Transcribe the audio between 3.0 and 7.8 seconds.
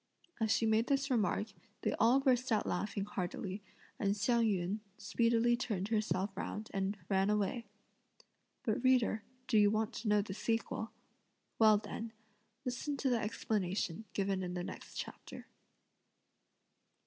heartily, and Hsiang yün speedily turned herself round and ran away.